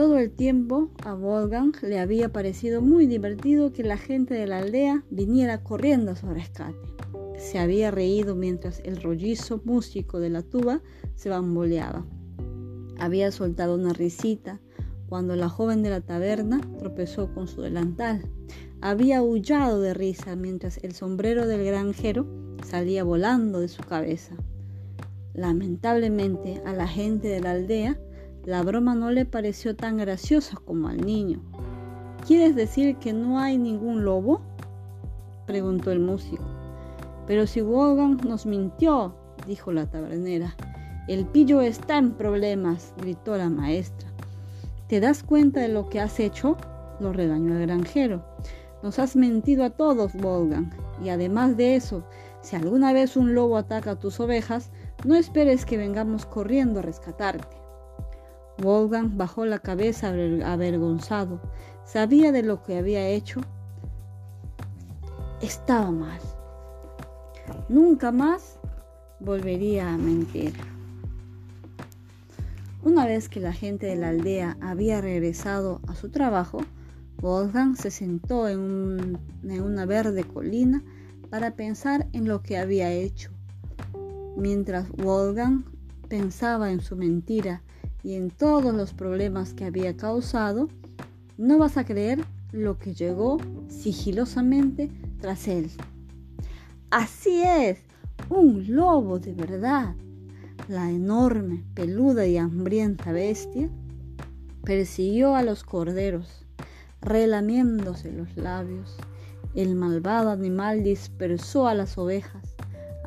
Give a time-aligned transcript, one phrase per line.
[0.00, 4.60] Todo el tiempo a Wolfgang le había parecido muy divertido que la gente de la
[4.60, 6.78] aldea viniera corriendo a su rescate.
[7.36, 10.80] Se había reído mientras el rollizo músico de la tuba
[11.16, 12.06] se bamboleaba.
[12.98, 14.58] Había soltado una risita
[15.06, 18.22] cuando la joven de la taberna tropezó con su delantal.
[18.80, 22.26] Había aullado de risa mientras el sombrero del granjero
[22.64, 24.34] salía volando de su cabeza.
[25.34, 28.00] Lamentablemente a la gente de la aldea
[28.44, 31.40] la broma no le pareció tan graciosa como al niño.
[32.26, 34.40] ¿Quieres decir que no hay ningún lobo?
[35.46, 36.44] preguntó el músico.
[37.26, 39.14] Pero si Wolfgang nos mintió,
[39.46, 40.56] dijo la tabernera.
[41.06, 44.08] El pillo está en problemas, gritó la maestra.
[44.88, 46.56] ¿Te das cuenta de lo que has hecho?
[46.98, 48.24] lo regañó el granjero.
[48.82, 50.70] Nos has mentido a todos, Wolfgang.
[51.02, 52.04] Y además de eso,
[52.42, 54.70] si alguna vez un lobo ataca a tus ovejas,
[55.04, 57.59] no esperes que vengamos corriendo a rescatarte.
[58.62, 61.40] Wolfgang bajó la cabeza avergonzado.
[61.84, 63.40] Sabía de lo que había hecho.
[65.40, 66.20] Estaba mal.
[67.68, 68.58] Nunca más
[69.20, 70.52] volvería a mentir.
[72.82, 76.60] Una vez que la gente de la aldea había regresado a su trabajo,
[77.20, 80.82] Wolfgang se sentó en, una verde colina
[81.28, 83.30] para pensar en lo que había hecho.
[84.36, 85.64] Mientras Wolfgang
[86.08, 87.62] pensaba en su mentira
[88.02, 90.68] y en todos los problemas que había causado,
[91.36, 95.70] no vas a creer lo que llegó sigilosamente tras él.
[96.90, 97.78] Así es,
[98.28, 99.94] un lobo de verdad.
[100.68, 103.68] La enorme, peluda y hambrienta bestia
[104.64, 106.44] persiguió a los corderos,
[107.00, 108.96] relamiéndose los labios.
[109.54, 112.56] El malvado animal dispersó a las ovejas,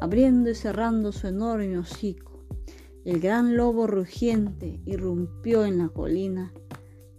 [0.00, 2.31] abriendo y cerrando su enorme hocico.
[3.04, 6.52] El gran lobo rugiente irrumpió en la colina,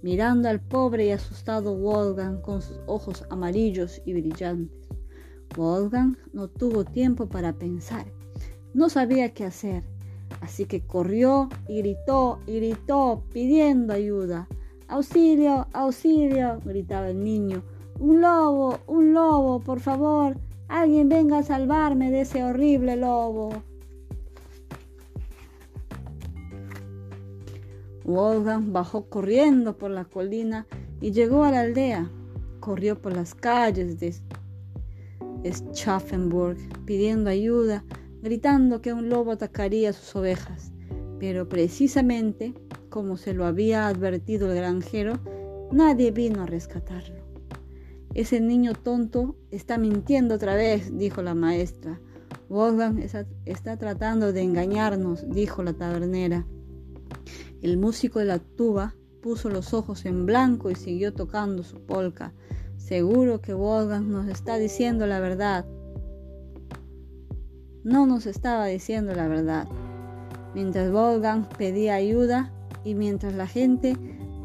[0.00, 4.88] mirando al pobre y asustado Wolfgang con sus ojos amarillos y brillantes.
[5.56, 8.06] Wolfgang no tuvo tiempo para pensar,
[8.74, 9.82] no sabía qué hacer,
[10.40, 14.46] así que corrió y gritó y gritó pidiendo ayuda.
[14.86, 15.66] ¡Auxilio!
[15.72, 16.60] ¡Auxilio!
[16.64, 17.64] gritaba el niño.
[17.98, 18.78] ¡Un lobo!
[18.86, 19.58] ¡Un lobo!
[19.58, 20.36] Por favor,
[20.68, 23.50] alguien venga a salvarme de ese horrible lobo.
[28.04, 30.66] Wolfgang bajó corriendo por la colina
[31.00, 32.10] y llegó a la aldea.
[32.60, 34.14] Corrió por las calles de
[35.44, 37.84] Schaffenburg pidiendo ayuda,
[38.22, 40.72] gritando que un lobo atacaría sus ovejas.
[41.18, 42.54] Pero precisamente,
[42.88, 45.18] como se lo había advertido el granjero,
[45.72, 47.22] nadie vino a rescatarlo.
[48.14, 52.00] Ese niño tonto está mintiendo otra vez, dijo la maestra.
[52.48, 52.98] Wolfgang
[53.46, 56.44] está tratando de engañarnos, dijo la tabernera.
[57.60, 62.32] El músico de la tuba puso los ojos en blanco y siguió tocando su polka.
[62.76, 65.64] Seguro que Wolfgang nos está diciendo la verdad.
[67.84, 69.68] No nos estaba diciendo la verdad.
[70.54, 72.52] Mientras Wolfgang pedía ayuda
[72.84, 73.96] y mientras la gente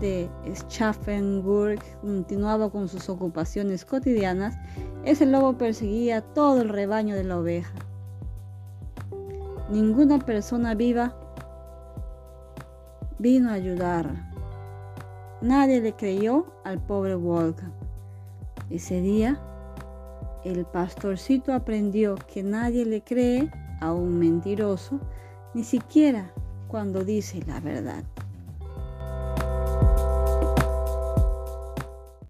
[0.00, 4.56] de Schaffenburg continuaba con sus ocupaciones cotidianas,
[5.04, 7.74] ese lobo perseguía todo el rebaño de la oveja.
[9.70, 11.14] Ninguna persona viva
[13.18, 14.10] vino a ayudar.
[15.40, 17.72] Nadie le creyó al pobre Wolfgang.
[18.70, 19.40] Ese día,
[20.44, 25.00] el pastorcito aprendió que nadie le cree a un mentiroso,
[25.54, 26.32] ni siquiera
[26.68, 28.04] cuando dice la verdad.